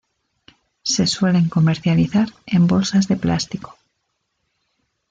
Se 0.81 1.05
suelen 1.05 1.47
comercializar 1.47 2.27
en 2.47 2.65
bolsas 2.65 3.07
de 3.07 3.17
plástico. 3.17 3.77